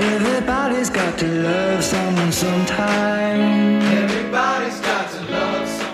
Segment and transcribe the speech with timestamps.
[0.00, 3.82] Everybody's got to love someone sometime.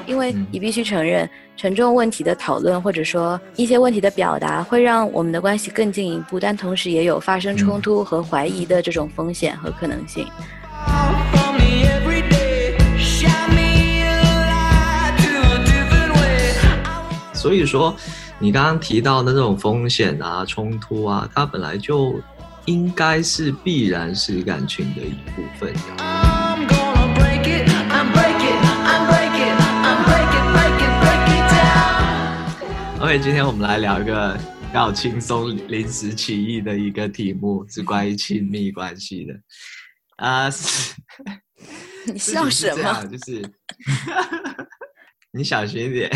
[0.07, 10.27] 因为你必须承认，沉重问题的讨论或者说一些问题的表达，会让我们的关系更进一步，但同时也有发生冲突和怀疑的这种风险和可能性。
[11.33, 16.53] For me every day, shine me a light to a different way.
[17.33, 17.97] 所以说，
[18.39, 22.21] 你刚刚提到的那种风险啊、冲突啊，它本来就
[22.67, 25.75] 应该是必然是感情的一部分。
[25.99, 33.03] I'm gonna break it, I'm breaking, I'm breaking, I'm breaking, breaking, breaking down.
[33.03, 39.35] OK，今天我们来聊一个比较轻松、临时起意的一个题目，是关于亲密关系的。
[40.17, 40.95] 啊、是
[42.07, 43.05] 你笑什么？
[43.05, 43.43] 就是
[45.33, 46.11] 你小心一点。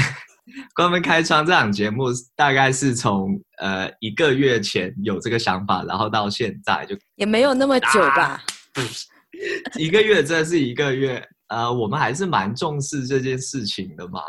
[0.74, 8.42] 关门开窗这档节目大概是从呃一个月前有这个想法，然后到现在就也没有那么久吧？
[9.78, 11.22] 一个月，真的是一个月。
[11.48, 14.20] 呃，我们还是蛮重视这件事情的嘛。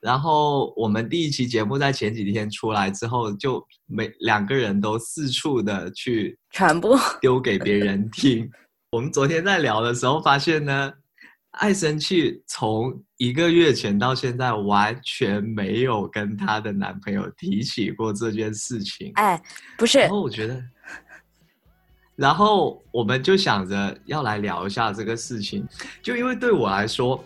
[0.00, 8.50] 然后我们第一期节目在前几天出来之后，就每两个人都四处的去传播丢给别人听。
[8.90, 10.92] 我们昨天在聊的时候发现呢，
[11.56, 19.10] 爱生气从一个月前到现在完全没有跟她的男朋友提起过这件事情。
[19.14, 19.40] 哎，
[19.76, 20.62] 不是然，后我觉得，
[22.14, 25.66] 然后我们就想着要来聊一下这个事情，
[26.02, 27.22] 就因为对我来说，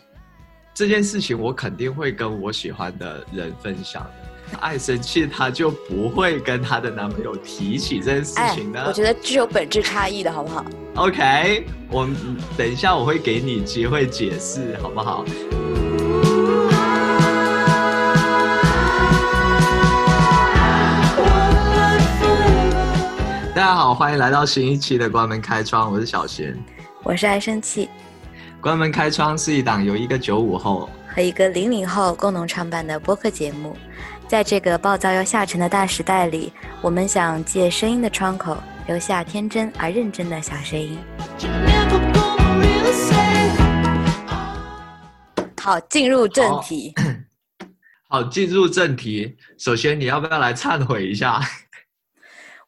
[0.72, 4.19] 这件事情我肯定会跟我喜欢的人分享的。
[4.58, 10.64] 爱生气，她就不会跟她的男朋友提起这件事哎情呢。，我觉得是有本质差异的，好不好
[10.96, 12.16] ？OK，我们
[12.56, 15.24] 等一下我会给你机会解释，好不好？
[23.54, 26.56] 大家好，欢迎来到新一期的关门开窗，我是小贤。
[27.02, 27.88] 我是爱生气，
[28.60, 33.76] 关门开窗是一档由一个九五后和一个零零后共同创办的播客节目。
[34.30, 40.96] 在这个暴躁又下沉的大时代里，我们想借声音的窗口，留下天真而认真的小声音。
[45.60, 46.94] 好，进入正题。
[48.08, 49.36] 好，进入正题。
[49.58, 51.40] 首先，你要不要来忏悔一下？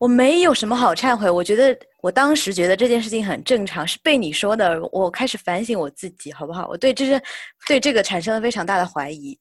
[0.01, 6.67] 我没有什么好忏悔，我觉得我当时觉得这件事情很正常，是被你说的，我开始反省我自己，好不好？
[6.67, 7.23] 我对这是
[7.69, 9.39] 对这个产生了非常大的怀疑。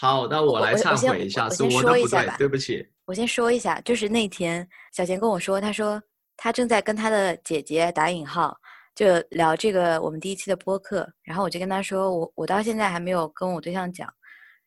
[0.00, 2.88] 好，那我来忏悔一下，我先是我的不对说一下吧，对不起。
[3.04, 6.02] 我先说一下，就是那天小贤跟我说，他说
[6.38, 8.56] 他正在跟他的姐姐打引号，
[8.94, 14.10] 就聊这个我们第一期的播客，然后我就跟他说，我我到现在还没有跟我对象讲，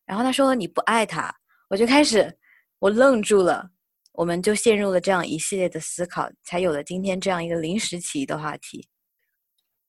[0.05, 1.33] 然后他说你不爱他，
[1.67, 2.31] 我就开始
[2.77, 3.67] 我愣住了，
[4.11, 8.87] 我们就陷入了这样一系列的思考，才有了今天这样一个临时起意的话题。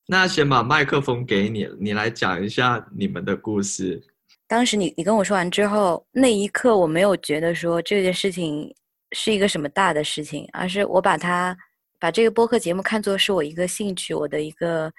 [0.07, 4.03] 那先把麦克风给你，你来讲一下你们的故事。
[4.47, 8.75] 当时你你跟我说完之后，那一刻我没有觉得说这件事情
[9.13, 11.57] 是一个什么大的事情，而是我把它
[11.99, 14.93] 把这个播客节目看作是我一个兴趣，我的一个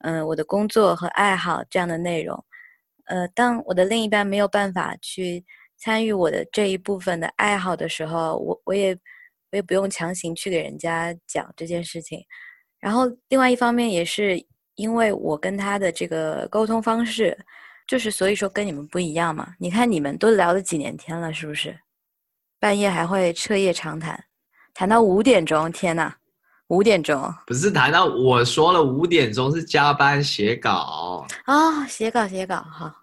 [0.00, 2.44] 嗯、我的工作和爱好这样的内容。
[3.06, 5.44] 呃，当我的另一半没有办法去
[5.76, 8.92] 参与我的这一部分的爱好的时候，我我也
[9.50, 12.20] 我也不用强行去给人家讲这件事情。
[12.80, 14.42] 然后另外一方面也是
[14.74, 17.36] 因为我跟他的这个沟通方式，
[17.86, 19.54] 就是所以说跟你们不一样嘛。
[19.58, 21.78] 你看你们都聊了几年天了，是不是？
[22.60, 24.24] 半夜还会彻夜长谈，
[24.72, 26.14] 谈到五点钟，天呐，
[26.68, 32.94] 五点钟不是谈到我说了五点钟是加班写稿，啊、写稿写稿，哈，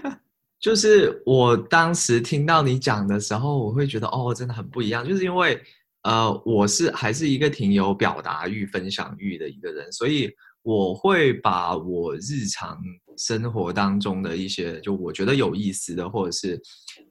[0.58, 5.62] 就是我当时听到你讲的时候，我会觉得哦，真的很不一样，就是因为
[6.04, 12.80] 呃，我是还是一个挺有表达欲、分享欲的一个人，所以我会把我日常
[13.16, 16.60] 生活当中的一些就我觉得有意思的，或者是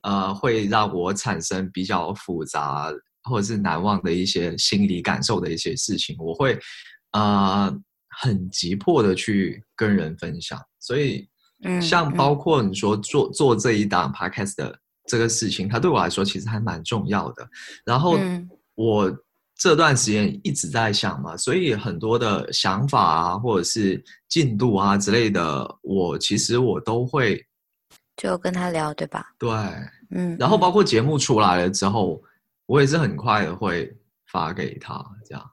[0.01, 2.91] 呃会让我产生比较复杂
[3.23, 6.59] 或者是难忘的一些心理感受的一些事情，我会
[7.11, 7.73] 呃
[8.21, 11.27] 很急迫的去跟人分享，所以。
[11.65, 14.77] 嗯，嗯像包括你说做做这一档 podcast 的
[15.07, 17.47] 这个事情，它对我来说其实还蛮重要的。
[17.85, 19.09] 然后嗯我
[19.55, 27.45] 这段时间一直在想嘛，所以很多的想法啊，或者是进度啊之类的，我其实我都会
[28.17, 29.33] 就跟他聊，对吧？
[29.37, 29.49] 对。
[30.15, 32.21] 嗯，然后嗯包括节目出来了之后，
[32.65, 33.91] 我也是很快的会
[34.31, 35.51] 发给他，这样。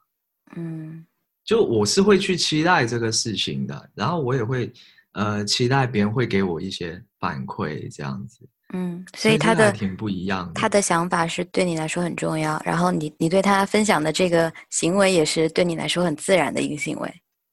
[0.56, 1.06] 嗯
[1.44, 4.72] 就我是会去期待这个事情的，然后我也会
[5.12, 8.46] 呃期待别人会给我一些反馈这样子。
[8.72, 10.52] 嗯，所以他的挺不一样的。
[10.54, 17.12] 他的想法是对你来说很重要，然后你你对他分享的这个行为也是对你来说很自然的一个行为。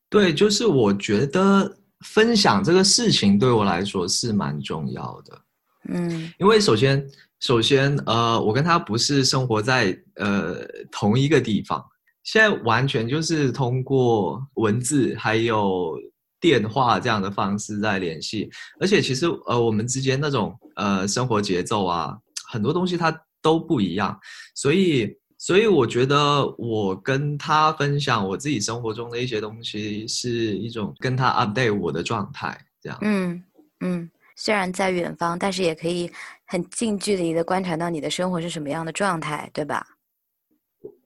[0.09, 5.41] 对，就是我觉得分享这个事情对我来说是蛮重要的，
[5.89, 7.05] 嗯因为首先，
[7.39, 10.57] 首先，呃，我跟他不是生活在呃
[10.91, 11.83] 同一个地方，
[12.23, 15.99] 现在完全就是通过文字还有
[16.39, 18.49] 电话这样的方式在联系，
[18.79, 22.17] 而且其实呃我们之间那种呃生活节奏啊，
[22.47, 23.11] 很多东西它
[23.41, 24.19] 都不一样，
[24.55, 32.97] 所以所以我觉得我跟他分享我自己生活中的一些东西，是一种跟他 update 我的状态，这样。
[33.01, 33.43] 嗯
[33.81, 36.11] 嗯，虽然在远方，但是也可以
[36.45, 39.85] 很近距离的观察到你的生活是什么样的状态，对吧？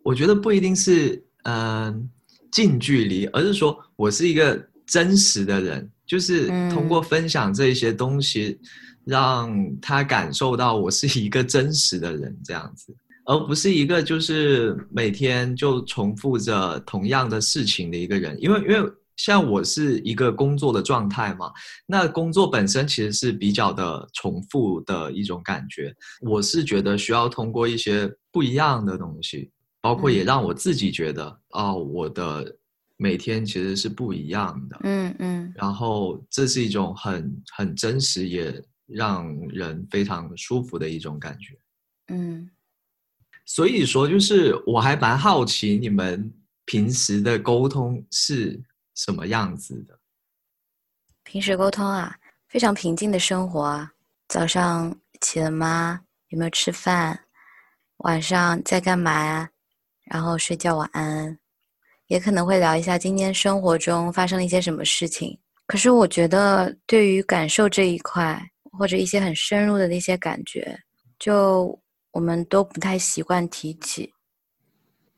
[0.04, 1.56] 我觉得不一定是嗯、
[1.86, 2.02] 呃
[2.52, 8.60] 近距离，而是说我是一个真实的人，就是通过分享这些东西，
[9.06, 9.50] 让
[9.82, 12.94] 他感受到我是一个真实的人这样子，
[13.26, 18.92] 而不是一个就是每天就重复着同样的事情的一个人，因为因为。
[19.18, 21.52] 像我是一个工作的状态嘛，
[21.86, 25.94] 那工作本身其实是比较的重复的一种感觉。
[26.22, 32.56] 我是觉得需要通过一些不一样的东西，包括也嗯让我自己觉得，哦，我的
[33.02, 34.80] 每天其实是不一样的。
[34.84, 41.58] 嗯嗯然后这是一种很很真实，也让人非常舒服的一种感觉。
[42.10, 42.48] 嗯
[43.44, 46.32] 所以说，就是我还蛮好奇你们
[46.66, 48.62] 平时的沟通是
[48.94, 50.00] 什么样子的。
[51.24, 52.16] 平时沟通啊，
[52.48, 53.92] 非常平静的生活啊。
[54.28, 56.02] 早上起了吗？
[56.30, 57.26] 有没有吃饭？
[57.98, 59.50] 晚上在干嘛呀？
[60.06, 61.38] 然后睡觉晚安，
[62.12, 65.40] 也可能会聊一下今天生活中发生了一些什么事情。
[65.66, 68.38] 可是我觉得，对于感受这一块，
[68.78, 70.78] 或者一些很深入的那些感觉，
[71.20, 71.80] 就
[72.12, 74.12] 我们都不太习惯提起。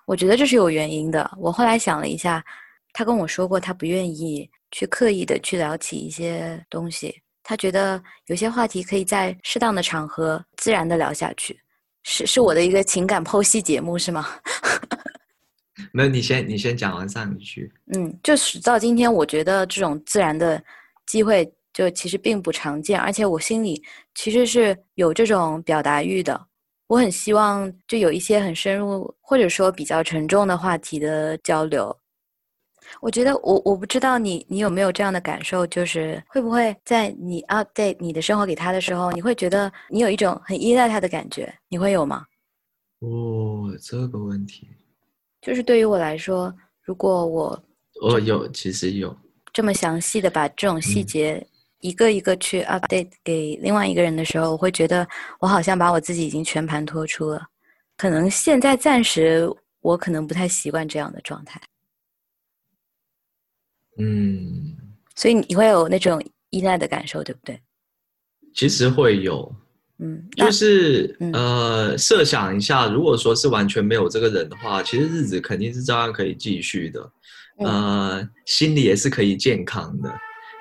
[0.06, 1.36] 我觉得这是有原因的。
[1.40, 2.46] 我后来想了一下，
[2.94, 11.60] 他跟我说过，他不愿意去刻意的去聊起一些东西，他觉得有些话题可以在适当的场合自然的聊下去。
[12.04, 14.28] 是是我的一个情感剖析节目是吗？
[15.92, 17.72] 没有，你先你先讲完上一句。
[17.94, 20.64] 嗯，就是到今天，我觉得这种自然的
[21.06, 23.84] 机会就其实并不常见，而且我心里
[24.14, 26.48] 其实是有这种表达欲的。
[26.88, 31.96] 我很希望就有一些很深入或者说比较沉重的话题的交流。
[33.02, 42.26] 我觉得我我不知道你你有没有这样的感受，就是会不会在你 update 你的生活给他的时候，你会觉得你有一种很依赖他的感觉，你会有吗？
[43.00, 44.70] 哦，这个问题，
[45.44, 46.54] 就是对于我来说，
[46.84, 47.64] 如果我
[48.02, 49.16] 我有，其实有。
[49.52, 51.48] 这么详细的把这种细嗯节
[51.82, 55.08] 一个一个去 update 给另外一个人的时候，我会觉得
[55.40, 57.46] 我好像把我自己已经全盘托出了。
[57.98, 59.48] 可能现在暂时
[59.82, 61.62] 我可能不太习惯这样的状态，
[64.00, 64.76] 嗯，
[65.14, 67.62] 所以你会有那种依赖的感受，对不对？
[68.56, 69.54] 其实会有，
[70.04, 77.12] 嗯，就是嗯呃，设想一下，如果说是完全没有这个人的话，其实日子肯定是照样可以继续的，
[77.60, 77.68] 嗯
[78.20, 80.14] 呃，心理也是可以健康的。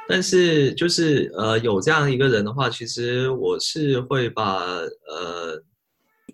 [0.09, 4.61] 但是就是呃，有这样一个人的话，其实我是会把
[5.09, 5.61] 呃，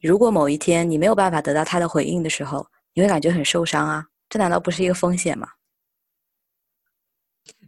[0.03, 5.49] 如果某一天你没有办法得到他的回应的时候，你会感觉很受伤啊，这难道不是一个风险吗？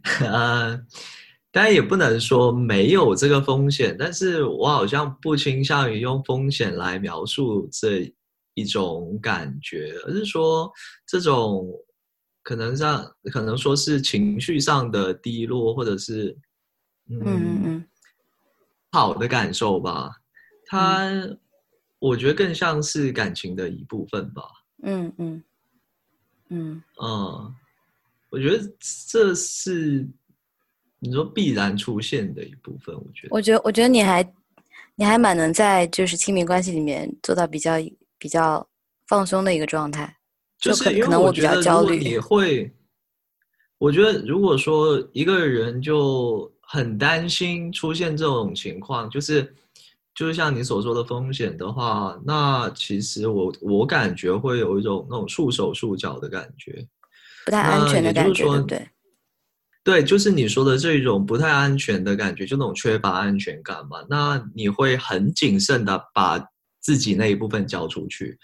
[0.21, 0.79] 呃，
[1.51, 8.13] 当然也不能说没有这个风险，但是我好像不倾向于用风险来描述这
[8.53, 10.71] 一种感觉，而是说
[11.05, 11.67] 这种
[12.41, 16.37] 可能上可能说是情绪上的低落，或者是
[17.09, 17.85] 嗯嗯嗯
[18.91, 20.09] 好的感受吧。
[20.65, 21.11] 它
[21.99, 24.43] 我觉得更像是感情的一部分吧。
[24.83, 25.43] 嗯嗯
[26.49, 27.55] 嗯嗯，
[28.29, 28.73] 我觉得
[29.07, 30.07] 这是
[31.01, 32.95] 你说必然出现的一部分。
[32.95, 34.33] 我觉得，我觉得我觉得你还
[34.95, 37.73] 你还蛮能在就是亲密关系里面做到比较
[38.17, 38.65] 比较
[39.07, 40.15] 放松的一个状态。
[40.59, 42.71] 就就是可能我比较焦虑你会，
[43.79, 49.51] 我觉得如果说一个人就很担心出现这种情况，就是
[50.13, 56.87] 就是像你所说的风险的话，那其实我我感觉会有一种那种束手束脚的感觉。
[57.43, 59.00] 不太安全的感觉，对不
[59.83, 60.03] 对？
[60.03, 64.05] 就是你说的这种不太安全的感觉，就那种缺乏安全感嘛。
[64.09, 66.39] 那你会很谨慎的把
[66.79, 68.37] 自己那一部分交出去。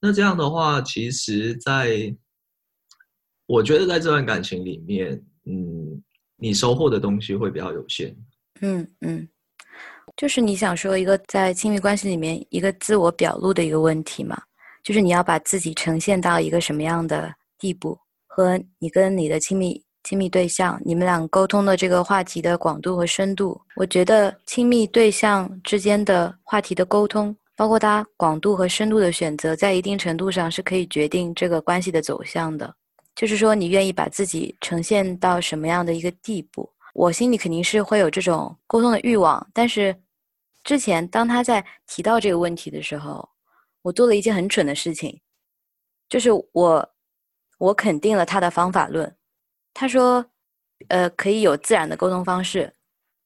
[0.00, 2.14] 那这样的话，其实在，
[3.46, 5.12] 我觉得在这段感情里面，
[5.44, 6.02] 嗯，
[6.36, 8.16] 你收获的东西会比较有限。
[8.62, 9.28] 嗯嗯，
[10.16, 14.40] 就是你想说一个在亲密关系里面一个自我表露的一个问题嘛，
[14.82, 32.74] 就是你要把自己呈现到一个什么样的地步，和你跟你的亲密亲密对象，你们俩沟通的这个话题的广度和深度，我觉得亲密对象之间的话题的沟通，包括它广度和深度的选择，在一定程度上是可以决定这个关系的走向的。
[33.14, 39.94] 就是说，你愿意把自己呈现到什么样的一个地步，我心里肯定是会有这种沟通的欲望，但是。
[40.62, 43.26] 之前当他在提到这个问题的时候，
[43.80, 45.18] 我做了一件很蠢的事情，
[46.06, 46.86] 就是我
[47.56, 49.16] 我肯定了他的方法论。
[49.80, 50.22] 他说，
[50.88, 52.70] 呃，可以有自然的沟通方式，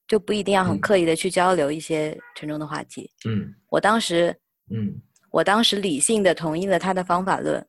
[0.07, 0.79] 就不一定要很嗯。
[0.79, 3.11] 刻意的去交流一些沉重的话题。
[3.27, 3.53] 嗯。
[3.67, 4.33] 我当时
[4.71, 4.95] 嗯。
[5.31, 7.67] 我当时理性的同意了他的方法论，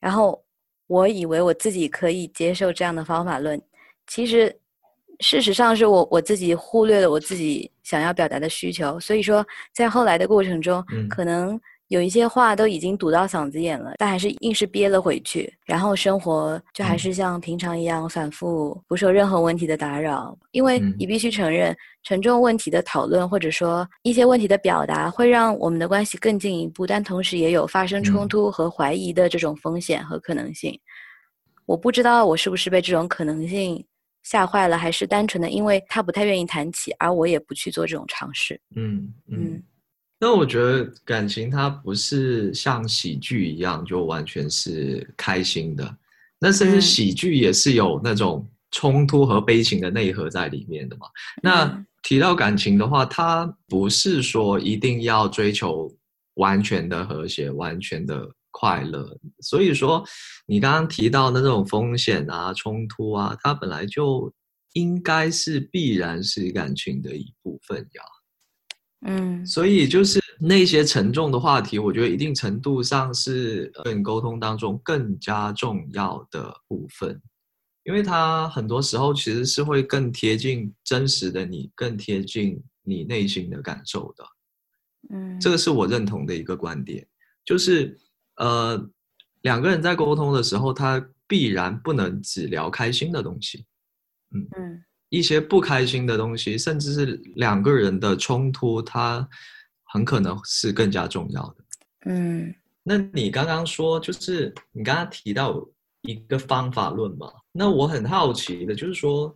[0.00, 0.44] 然后
[0.88, 3.62] 我以为我自己可以接受这样的方法论，
[4.08, 4.52] 其实
[5.20, 11.08] 事实上是我我自己忽略了我自己想要表达的需求，所以说在后来的过程中，嗯。
[11.08, 11.60] 可能
[11.92, 20.34] 有一些话都已经堵到嗓子眼了，但还是硬是憋了回去，然后生活就还嗯是像平常一样反复，不受任何问题的打扰。
[20.52, 30.74] 因为嗯你必须承认，沉重问题的讨论或者说一些问题的表达，会让我们的关系更进一步，但同时也有发生冲嗯突和怀疑的这种风险和可能性。
[31.66, 33.84] 我不知道我是不是被这种可能性
[34.22, 38.58] 吓坏了，还是单纯的因为他不太愿意谈起，而我也不去做这种尝试。
[38.76, 39.62] 嗯嗯
[40.22, 40.28] 嗯。
[40.28, 45.96] 那我觉得感情它不是像喜剧一样就完全是开心的，
[46.38, 51.06] 那甚至嗯喜剧也是有那种冲突和悲情的内核在里面的嘛。
[51.42, 55.88] 那嗯提到感情的话，它不是说一定要追求
[56.34, 59.16] 完全的和谐、完全的快乐。
[59.40, 60.04] 所以说，
[60.44, 64.32] 你刚刚提到的那种风险啊、冲突啊，它本来就
[64.72, 68.02] 应该是必然是感情的一部分呀。
[69.06, 69.44] 嗯。
[69.46, 77.20] 所以就是那些沉重的话题，我觉得一定程度上是呃跟沟通当中更加重要的部分，
[77.84, 84.24] 因为它很多时候其实是会更贴近真实的你，更贴近你内心的感受的。
[85.10, 87.06] 嗯，这个是我认同的一个观点，
[87.44, 87.98] 就是
[88.36, 88.88] 呃
[89.42, 93.64] 两个人在沟通的时候，他必然不能只聊开心的东西，
[94.30, 97.04] 嗯一些不开心的东西，甚至是
[97.36, 99.28] 两个人的冲突，它
[99.84, 101.56] 很可能是更加重要的。
[102.06, 102.52] 嗯
[102.82, 105.62] 那你刚刚说，就是你刚刚提到
[106.00, 107.30] 一个方法论嘛？
[107.52, 109.32] 那我很好奇的就是说，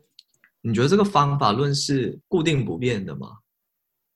[0.63, 3.33] 你觉得这个方法论是固定不变的吗？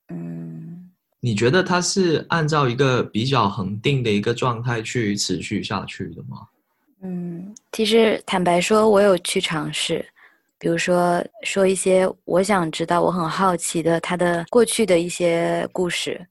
[0.09, 0.89] 嗯
[1.19, 6.47] 你觉得它是按照一个比较恒定的一个状态去持续下去的吗？
[7.03, 10.03] 嗯，其实坦白说，我有去尝试，
[10.61, 16.23] 比如说说一些我想知道、我很好奇的他的过去的一些故事。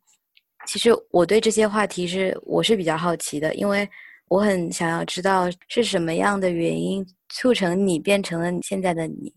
[0.68, 3.88] 其实我对这些话题是我是比较好奇的，因为
[4.28, 9.34] 我很想要知道是什么样的原因促成你变成了你现在的你。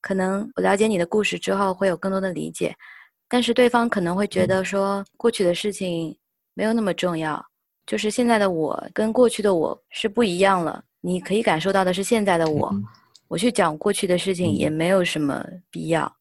[0.00, 2.72] 可能我了解你的故事之后会有更多的理解，
[3.28, 6.16] 但是对方可能会觉得说过去的事情
[6.54, 7.44] 没有那么重要，
[7.84, 10.84] 就是现在的我跟过去的我是不一样了。
[11.00, 12.84] 你可以感受到的是现在的我，嗯
[13.30, 16.12] 我去讲过去的事情嗯也没有什么必要。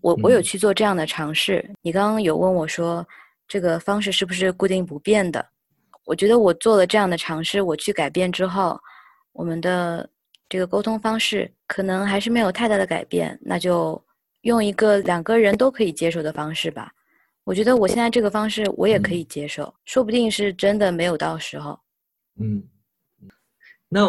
[0.00, 1.64] 我我有嗯去做这样的尝试。
[1.80, 3.06] 你刚刚有问我说，
[3.46, 5.46] 这个方式是不是固定不变的？
[6.04, 8.76] 我觉得我做了这样的尝试，我去改变之后，
[9.32, 10.10] 我们的
[10.48, 14.04] 这个沟通方式可能还是没有太大的改变，那就
[14.40, 16.90] 用一个两个人都可以接受的方式吧。
[17.44, 21.78] 我觉得我现在这个方式我也可嗯以接受，说不定是真的没有到时候。
[22.40, 22.60] 嗯，
[23.88, 24.02] 那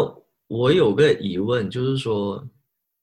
[0.47, 2.47] 我有个疑问，就是说，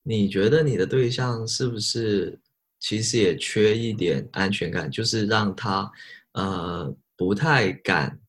[0.03, 2.39] 你觉得你的对象是不是
[2.79, 5.91] 其实也缺一点安全感，就是让他
[6.33, 8.21] 呃不太敢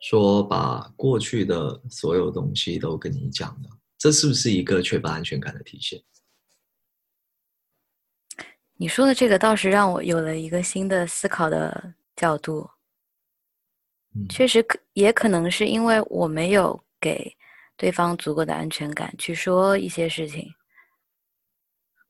[0.00, 3.68] 说把过去的所有东西都跟你讲呢？
[3.98, 6.02] 这是不是一个缺乏安全感的体现？
[8.76, 12.68] 你说的这个倒是让我有了一个新的思考的角度。
[14.14, 17.36] 嗯确实可也可能是因为我没有给
[17.80, 20.52] 对方足够的安全感去说一些事情。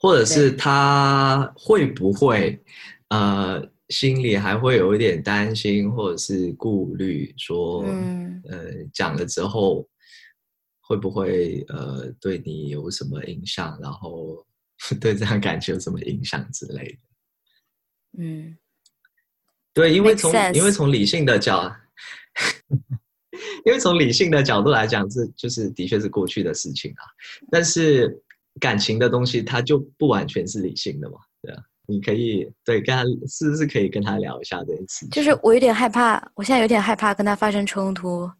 [0.00, 2.60] 或者是他会不会
[3.10, 9.88] 呃心里还会有一点担心，或者是顾虑，说、嗯呃讲了之后
[10.80, 14.44] 会不会呃对你有什么影响，然后
[15.00, 16.98] 对这段感情有什么影响之类的。
[18.18, 18.56] 嗯
[19.72, 21.70] 对，因为从因为从理性的角，
[23.64, 27.02] 因为从理性的角度来讲，这就是的确是过去的事情啊。
[27.50, 28.22] 但是
[28.60, 31.62] 感情的东西，它就不完全是理性的嘛，对啊。
[31.86, 35.10] 你可以对跟他是不是可以跟他聊一下这件事情？
[35.10, 38.30] 就是我有点害怕，我现在有点害怕跟他发生冲突。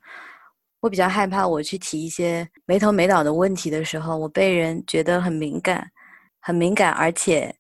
[0.79, 5.91] 我比较害怕我去提一些没头没脑的问题的时候，我被人觉得很敏感，
[6.39, 7.53] 很敏感，而且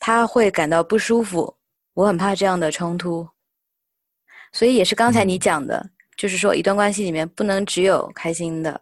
[0.00, 1.56] 他会感到不舒服。
[1.94, 3.26] 我很怕这样的冲突，
[4.52, 8.80] 所以也是刚才你嗯讲的，就是说一段关系里面不能只有开心的，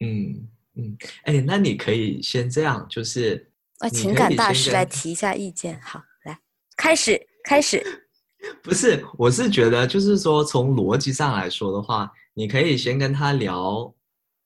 [0.00, 5.80] 嗯嗯，哎，那你可以先这样，就是啊，情感大师来提一下意见。
[5.80, 6.38] 好，来
[6.76, 7.82] 开始，开始。
[8.62, 13.92] 不是，我是觉得就是说，从逻辑上来说的话，你可以先跟他聊，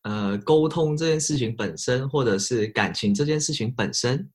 [0.04, 4.26] 呃，沟通这件事情本身，或者是感情这件事情本身，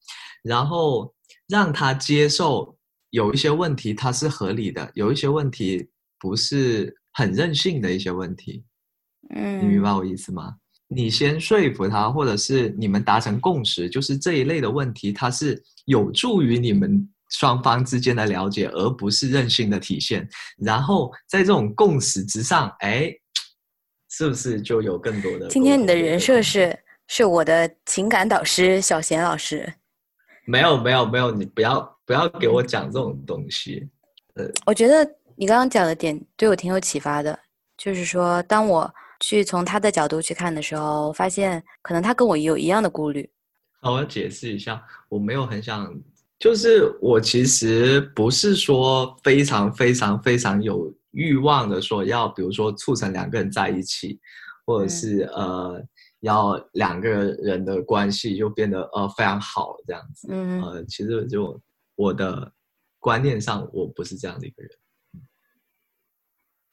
[0.44, 1.12] 然后
[1.48, 2.78] 让他接受
[3.10, 8.64] 有一些问题它是合理的，有一些问题不是很任性的一些问题，
[9.34, 10.54] 嗯，你明白我意思吗？
[10.88, 20.30] 你先说服他，或者是你们达成共识，就是这一类的问题，它是有助于你们双方之间的了解，而不是任性的体现。
[20.60, 23.12] 然后在这种共识之上，哎，
[24.12, 25.48] 是不是就有更多的？
[25.48, 29.74] 今天你的人设是是我的情感导师小贤老师。
[30.46, 33.90] 没有没有没有，你不要不要给我讲这种东西。
[34.36, 37.38] 呃我觉得你刚刚讲的点对我挺有启发的，
[37.78, 43.30] 就是说，当我去从他的角度去看的时候，发现可能他跟我有一样的顾虑。
[43.82, 45.94] 好，我解释一下，我没有很想，
[46.40, 54.20] 就是我其实不是说非常非常非常有欲望的说要，比如说促成两个人在一起，
[54.66, 55.84] 或者嗯是、呃
[56.22, 60.28] 要两个人的关系就变得呃非常好这样子。
[60.32, 61.62] 嗯，呃，其实就
[61.96, 62.52] 我的
[62.98, 64.72] 观念上，我不是这样的一个人。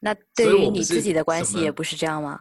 [0.04, 2.38] 那对于你自己的关系也不是这样吗？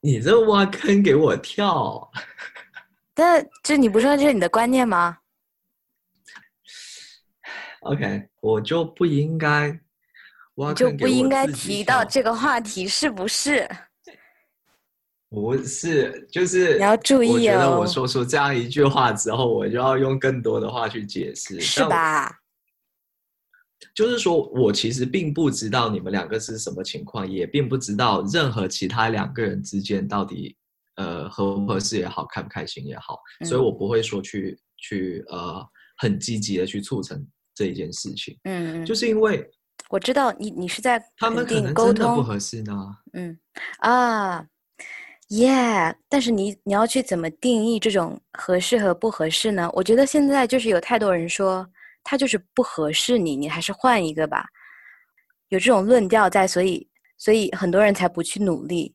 [0.00, 2.10] 你这挖坑给我跳，
[3.12, 5.18] 但这你不说这是你的观念吗？
[7.84, 9.78] OK，我就不应该
[10.54, 13.68] 挖坑给我不应该提到这个话题，是不是？
[15.28, 21.84] 不是，就是你要注意我觉得我哦说出这样一句话之后，我就要用更多的话去解释，是？
[21.84, 22.40] 吧？
[23.94, 30.56] 就是说我其实并不知道你们两个是什么情况，也并不知道任何其他两个人之间到底
[30.96, 35.64] 呃合不合适也好，开不开心也好，所以嗯我不会说去去呃
[35.98, 39.48] 很积极的去促成这一件事情，嗯，嗯就是因为
[39.90, 42.96] 我知道你你是在他们可能沟通，真的不合适呢。
[43.12, 43.38] 嗯
[43.78, 44.44] 啊
[45.28, 49.70] ，yeah，但是你你要去怎么定义这种合适和不合适呢？
[49.72, 51.64] 我觉得现在就是有太多人说
[52.04, 54.46] 他就是不合适你，你还是换一个吧，
[55.48, 56.88] 有这种论调在，所以
[57.18, 58.94] 所以很多人才不去努力。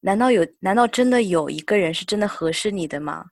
[0.00, 3.26] 难道有难道真的有一个人是真的合适你的吗？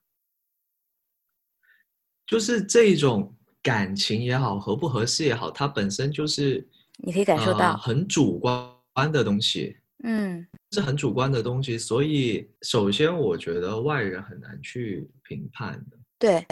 [2.25, 11.77] 就是这种感情也好，合不合适也好，它本身就是你可以感受呃到，很主观的东西，嗯是很主观的东西。
[11.77, 15.97] 所以，首先我觉得外人很难去评判的。
[16.17, 16.43] 对，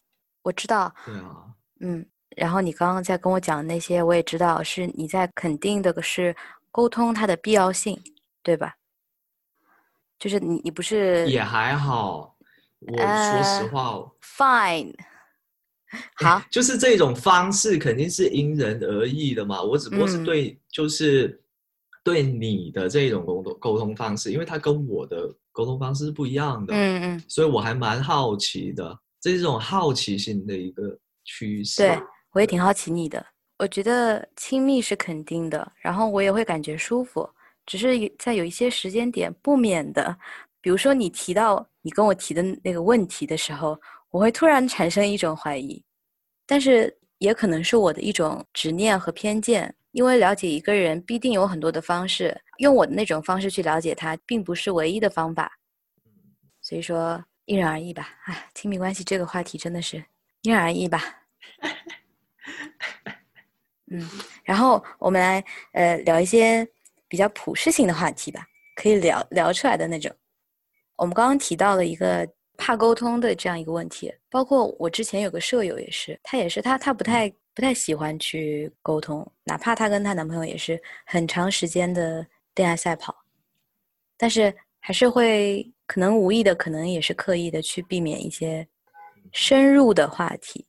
[0.43, 1.47] 我知道，对啊，
[1.79, 2.05] 嗯，
[2.36, 6.36] 然后你刚刚在跟我讲的那些，我也知道是你在肯定的是
[6.72, 8.00] 沟通它的必要性，
[8.41, 8.76] 对吧？
[10.17, 12.36] 就是你你不是也还好。
[12.80, 14.94] 我说呃实话，fine，
[16.17, 19.62] 好， 就是这种方式肯定是因人而异的嘛。
[19.62, 21.39] 我只不过是嗯对，就是
[22.04, 26.74] 对你的这种沟通沟通方式，因为它跟我的沟通方式是不一样的。
[26.74, 31.84] 嗯嗯，所以我还蛮好奇的，这是一种好奇心的一个趋势。
[31.84, 32.00] 对
[32.32, 33.26] 我也挺好奇你的。
[33.58, 37.30] 我觉得亲密是肯定的，然后我也会感觉舒服，
[37.65, 40.17] 只是在有一些时间点不免的，
[40.60, 45.84] 比如说你提到你跟我提的那个问题的时候，我会突然产生一种怀疑，
[46.48, 55.52] 但是也可能是我的一种执念和偏见，因为了解一个人必定有很多的方式，用我的那种方式去了解他，并不是唯一的方法，
[56.62, 58.10] 所以说因人而异吧。
[58.26, 60.04] 哎，亲密关系这个话题真的是
[60.41, 61.00] 因人而异吧。
[63.91, 64.10] 嗯，
[64.43, 66.67] 然后我们来呃聊一些
[67.08, 70.10] 比较普适性的话题吧，可以聊聊出来的那种。
[70.95, 72.27] 我们刚刚提到了一个
[72.58, 82.25] 怕沟通的这样一个问题，包括我之前有个舍友也是，她也是她她不太不太喜欢去沟通，哪怕她跟她男朋友也是很长时间的
[82.56, 83.15] 恋爱赛跑，
[84.17, 88.67] 但是还是会可能无意的，可能也是刻意的去避免一些
[89.34, 90.65] 深入的话题。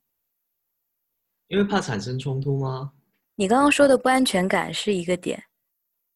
[1.53, 2.91] 因为怕产生冲突吗？
[3.35, 5.41] 你刚刚说的不安全感是一个点，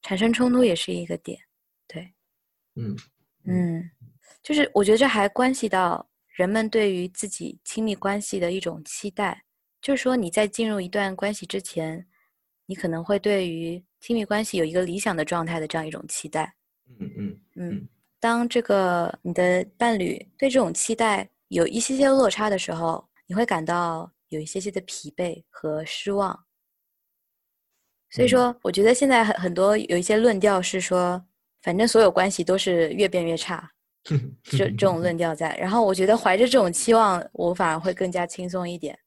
[0.00, 1.38] 产生冲突也是一个点。
[1.86, 2.10] 对，
[2.74, 2.96] 嗯，
[3.44, 3.90] 嗯，
[4.42, 9.44] 就是我觉得这还关系到人们对于自己亲密关系的一种期待，
[9.82, 12.06] 就是说你在进入一段关系之前，
[12.64, 16.50] 你可能会对于亲密关系有一个理想的状态的这样一种期待。
[16.88, 26.44] 嗯嗯嗯嗯，当这个你的伴侣对这种期待有一些些落差的时候，你会感到有一些些的疲惫和失望。
[28.10, 31.24] 所以嗯说，我觉得现在很很多有一些论调是说，
[31.62, 33.68] 反正所有关系都是越变越差，
[34.44, 35.56] 这这种论调在。
[35.56, 38.98] 然后我觉得怀着这种期望，我反而会更加轻松一点。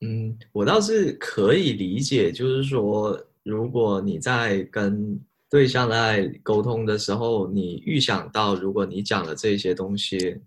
[0.00, 10.42] 嗯，我倒是可以理解，就是说，如果你在跟对象在沟通的时候，你预想到如果你讲了这些东西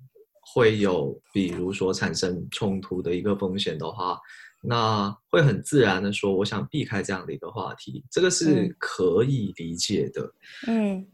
[0.54, 4.18] 会有，比如说产生冲突的一个风险的话，
[4.64, 10.34] 那会很自然的说，我想避开这样的一个话题，这个是嗯可以理解的。
[10.68, 11.06] 嗯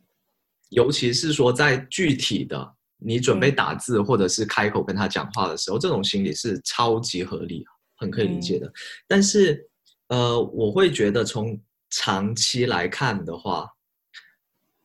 [0.69, 7.65] 尤其是说在具体的你准备嗯打字或者是开口跟他讲话的时候，这种心理是超级合理，
[7.98, 8.72] 很可以理解的。
[9.08, 9.69] 但是，
[10.08, 13.67] 呃，我会觉得从长期来看的话，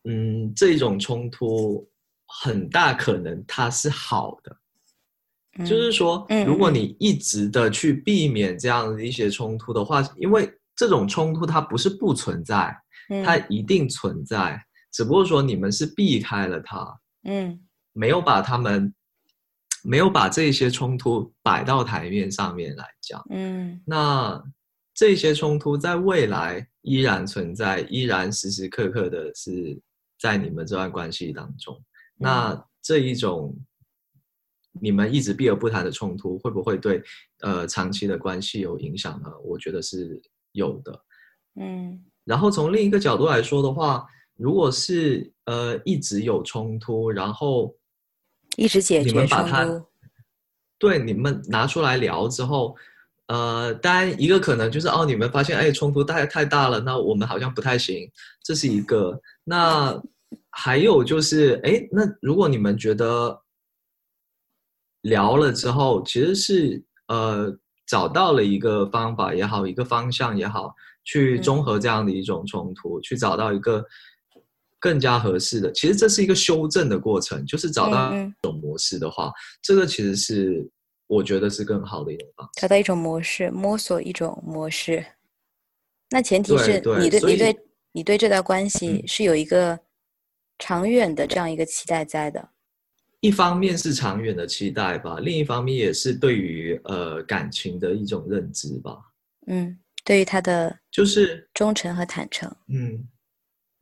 [0.05, 1.89] 嗯，这种冲突
[2.29, 4.57] 很大可能它是好的，
[5.59, 12.77] 嗯，就是说嗯，如果嗯你一直的去避免这样的一些冲突的话，因为这种冲突它不是不存在，
[13.25, 14.63] 它嗯一定存在，
[14.93, 17.59] 只不过说你们是避开了它，嗯
[17.93, 18.95] 没有把他们，
[19.83, 23.25] 没有把这些冲突摆到台面上面来讲。
[23.31, 24.41] 嗯那
[24.95, 29.81] 这些冲突在未来依然存在，依然时时刻刻的是
[30.21, 31.81] 在你们这段关系当中。
[32.19, 33.57] 那这一种
[34.81, 37.03] 你们一直避而不谈的冲突，会不会对
[37.41, 39.31] 呃长期的关系有影响呢？
[39.45, 40.21] 我觉得是
[40.53, 41.05] 有的。
[41.61, 47.75] 嗯然后从另一个角度来说的话，如果是呃一直有冲突，然后
[48.57, 49.87] 一直解你决们把它冲突。
[50.79, 52.77] 对你们拿出来聊之后，
[53.27, 58.09] 呃，当然一个可能就是哦，你们发现哎冲突太太大了，那我们好像不太行，
[58.45, 59.21] 这是一个。
[59.43, 60.01] 那
[60.61, 63.41] 还有就是哎，那如果你们觉得
[65.03, 73.85] 聊了之后，其实是呃找到了一个方法也好，一个方向也好，去综合这样的一种冲突，去找到一个
[74.81, 75.71] 更加合适的。
[75.71, 79.31] 其实这是一个修正的过程，就是找到一种模式的话，
[79.63, 80.69] 这个其实是
[81.07, 82.61] 我觉得是更好的一种方式。
[82.61, 85.07] 找到一种模式，摸索一种模式。
[86.11, 87.57] 那前提是你对你对
[87.93, 89.79] 你对这段关系嗯是有一个
[90.59, 92.49] 长远的这样一个期待在的。
[93.21, 98.97] 一方面是长远的期待吧，另一方面也是对于呃感情的一种认知吧。
[99.49, 102.49] 嗯，对于他的就是忠诚和坦诚。
[102.69, 103.09] 嗯，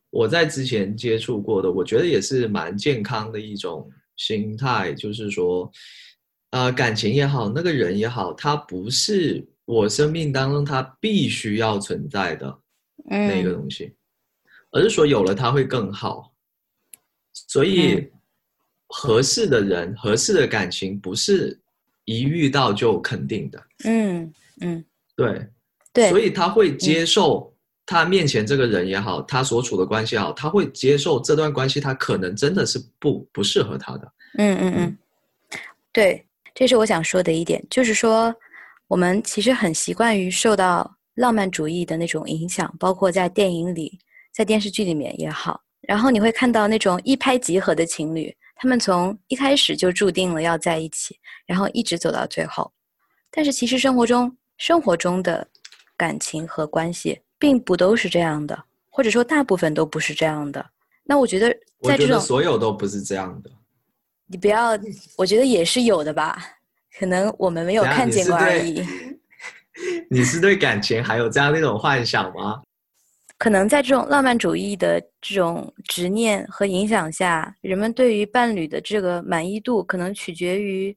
[0.08, 5.70] 我在之前接触过的，我觉得也是蛮健康的一种心态，就是说，
[6.52, 12.58] 呃，感情也好，那个人也好，他不是我生命当中他必须要存在的
[13.04, 13.94] 那个嗯东西，
[14.70, 16.32] 而是说有了他会更好。
[17.48, 18.10] 所以，嗯
[18.88, 21.58] 合适的人、合适的感情不是
[22.04, 24.84] 一遇到就肯定的，嗯嗯，
[25.16, 25.46] 对。
[25.92, 27.50] 对，所以他会接受
[27.86, 34.12] 他面前这个人也好，他所处的关系也好，他会接受这段关系，他可能真的是不不适合他的。
[34.36, 34.98] 嗯嗯嗯，
[35.92, 36.22] 对，
[36.54, 38.34] 这是我想说的一点，就是说
[38.88, 43.98] 我们其实很习惯于受到浪漫主义的那种影响，包括在电影里、
[44.34, 45.62] 在电视剧里面也好。
[45.86, 52.70] 然后你会看到那种一拍即合的情侣，他们从一开始就注定了要在一起，然后一直走到最后。
[53.30, 55.46] 但是其实生活中，生活中的
[55.96, 60.64] 感情和关系并不都是这样的，或者说大部分都不是这样的。
[61.04, 61.48] 那我觉得
[61.82, 63.50] 在这种所有都不是这样的。
[64.26, 64.70] 你不要，
[65.16, 66.36] 我觉得也是有的吧，
[66.98, 68.84] 可能我们没有看见过而已。
[70.10, 72.62] 你是对感情还有这样的一种幻想吗？
[73.38, 80.96] 可能在这种浪漫主义的这种执念和影响下，人们对于伴侣的这个满意度，可能取决于，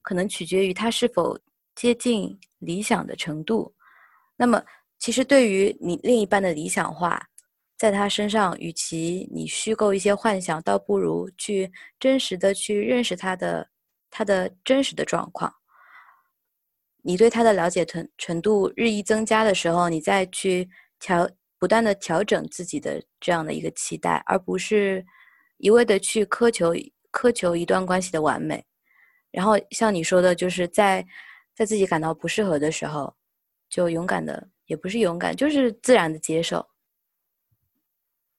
[0.00, 1.38] 可能取决于他是否
[1.74, 3.74] 接近理想的程度。
[4.36, 4.62] 那么，
[4.98, 7.20] 其实对于你另一半的理想化，
[7.76, 13.68] 在他身上，与其你虚构一些幻想，倒不如去真实的去认识他的
[14.08, 15.52] 他的真实的状况。
[17.02, 21.28] 你对他的了解程程度日益增加的时候，你再去调
[21.60, 25.04] 不断的调整自己的这样的一个期待，而不是
[25.58, 26.74] 一味的去苛求
[27.12, 28.64] 苛求一段关系的完美。
[29.30, 31.06] 然后像你说的，就是在
[31.54, 33.14] 在自己感到不适合的时候，
[33.68, 36.66] 就勇敢的，也不是勇敢，就是自然的接受。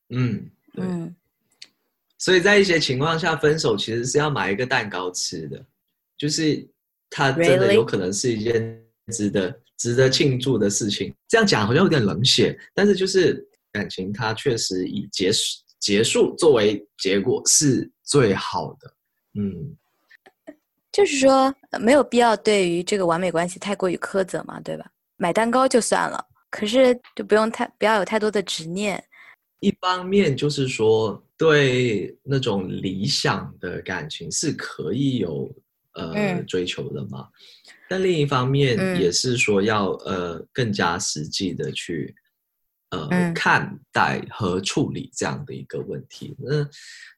[0.09, 1.15] 嗯，嗯
[2.17, 5.63] 所以在一些情况下，分手其实是要买一个蛋糕吃的，
[6.17, 6.67] 就是
[7.09, 11.11] 它真的有可能是一件值得值得庆祝的事情。
[11.27, 15.41] 这样讲好像有点冷血，但是就是感情它确实以结束
[15.79, 18.93] 结束作为结果是最好的。
[19.33, 19.75] 嗯，
[20.91, 24.85] 就是说呃没有必要对于这个完美关系太过于苛责嘛，对吧？
[25.17, 29.03] 买蛋糕就算了，可是就不用太不要有太多的执念。
[29.61, 35.51] 一方面就是说对那种理想的感情是可以有
[35.93, 37.27] 呃、嗯追求的嘛，
[37.91, 42.15] 但另一方面嗯也是说要呃更加实际的去
[42.91, 46.33] 呃、嗯看待和处理这样的一个问题。
[46.39, 46.65] 那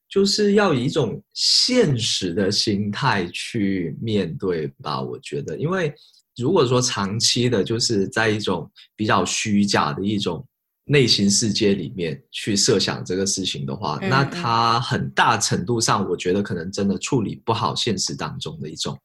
[0.09, 5.93] 就是要以一种现实的心态去面对吧，我觉得，因为
[6.35, 10.43] 如果说长期的，就是在一种比较虚假的一种
[10.85, 18.95] 内心世界里面去设想这个事情的话，那嗯嗯它很大程度上，我觉得可能真的处理不好现实当中的一种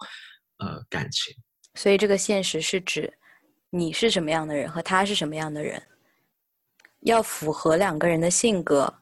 [0.58, 1.34] 呃感情。
[1.78, 3.08] 所以这个现实是指
[3.70, 5.80] 你是什么样的人和他是什么样的人，
[7.02, 8.92] 要符合两个人的性格，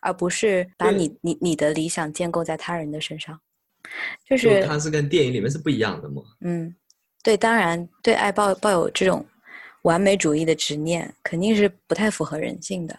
[0.00, 3.36] 而不是把你你你的理想建构在他人的身上。
[4.24, 6.22] 就就是它是跟电影里面是不一样的嘛。
[6.42, 6.72] 嗯，
[7.24, 9.26] 对，当然对爱抱抱有这种
[9.82, 12.96] 完美主义的执念，肯定是不太符合人性的。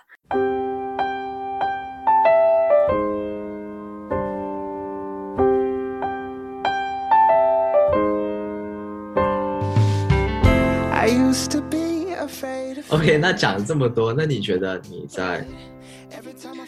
[12.90, 15.46] OK，那讲了这么多，那你觉得你在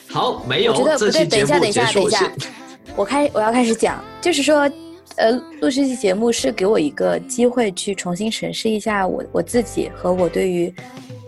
[0.07, 2.49] 好没有我觉得不对，这期节等一下，目结等一下，等一下，
[2.95, 4.69] 我开我要开始讲，就是说，
[5.15, 10.73] 呃，录这期节目是给我一个机会去重新审视一下我我自己和我对于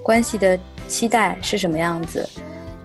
[0.03, 2.27] 关系的期待是什么样子，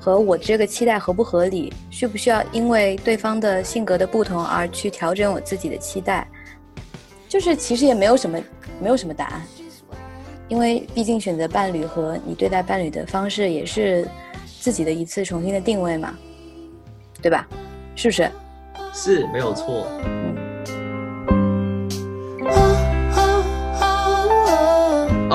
[0.01, 6.27] 和我这个期待合不合理，需不需要因为对方的性格的不同而去调整我自己的期待，
[7.29, 8.41] 就是其实也没有什么
[8.81, 9.43] 没有什么答案，
[10.49, 14.09] 因为毕竟选择伴侣和你对待伴侣的方式也是
[14.61, 16.17] 自己的一次重新的定位嘛，
[17.21, 17.47] 对吧？
[17.95, 18.31] 是不是？
[18.95, 19.87] 是没有错。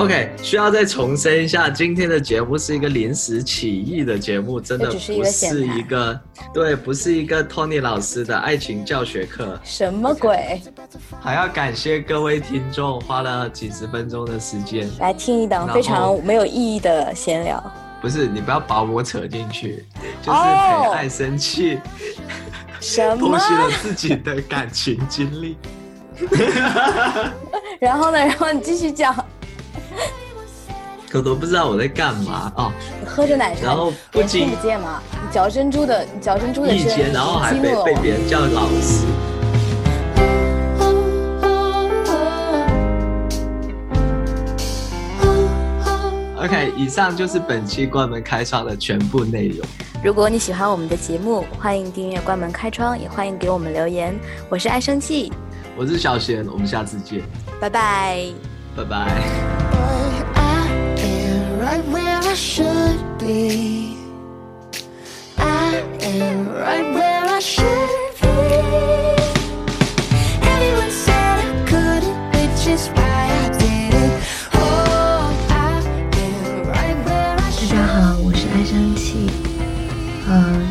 [0.04, 6.20] OK，需要再重申一下，今天的节目是一个临时起意的节目，真的不是一个
[6.52, 9.58] 对，不是一个 Tony 老师的爱情教学课。
[9.64, 10.60] 什么鬼？
[11.22, 17.72] 还要感谢各位听众花了几十分钟的时间，来听一档非常没有意义的闲聊。
[18.02, 19.86] 不是你不要把我扯进去，
[20.20, 21.78] 就是哦陪爱生气，
[22.78, 23.38] 什剖么？
[23.38, 25.56] 析了自己的感情经历。
[27.80, 28.18] 然后呢？
[28.18, 29.16] 然后你继续讲。
[31.14, 35.00] 可都不知道我在干嘛啊，你喝着奶茶，然后听仅不见吗？
[35.12, 39.06] 你嚼珍珠的，你嚼珍珠的意声音，然后还被被别人叫老师。
[46.36, 49.64] OK，以上就是本期关门开窗的全部内容。
[50.02, 54.12] 如果你喜欢我们的节目，欢迎订阅《关门开窗》，也欢迎给我们留言。
[54.48, 55.32] 我是爱生气，
[55.76, 57.22] 我是小贤，我们下次见，
[57.60, 58.18] 拜拜。
[58.76, 59.43] 拜拜。
[61.74, 63.96] I am right where I should be.
[65.36, 68.28] I am right where I should be.
[70.46, 74.22] Everyone said I couldn't, which is why I didn't.
[74.54, 75.82] Oh, I
[76.14, 79.28] am right where I 大 should 家好，我是爱生气。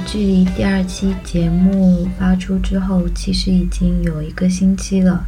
[0.08, 5.26] 距离第二期节目发出之后，其实已经有一个星期了。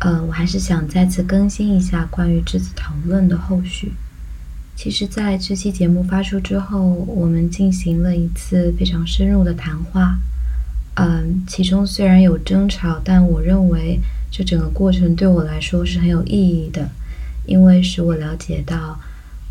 [0.00, 3.92] 呃，我还是想再次更新一下关于这次讨论的后续。
[4.76, 10.18] 其实，在这期节目发出之后，我们进行了一次非常深入的谈话。
[10.96, 13.98] 嗯，其中虽然有争吵，但我认为
[14.30, 16.90] 这整个过程对我来说是很有意义的，
[17.46, 19.00] 因为使我了解到，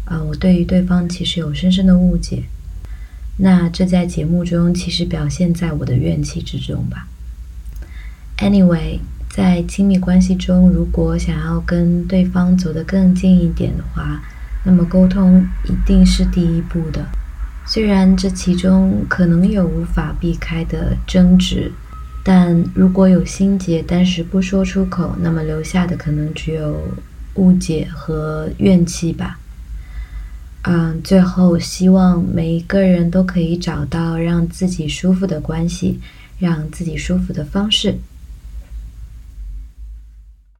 [0.06, 2.44] 啊、我对于对方其实有深深的误解。
[3.38, 7.08] 那这在节目中其实表现在我的怨气之中吧。
[8.38, 14.24] Anyway，在亲密关系中，如果想要跟对方走得更近一点的话，
[14.66, 17.06] 那么沟通一定是第一步的。
[17.68, 21.72] 虽然这其中可能有无法避开的争执，
[22.24, 26.80] 但如果有心结，但是不说出口，那么留下的可能只有
[27.36, 29.40] 误解和怨气吧。
[30.64, 36.00] 嗯，最后希望每一个人都可以找到让自己舒服的关系，
[36.40, 37.96] 让自己舒服的方式。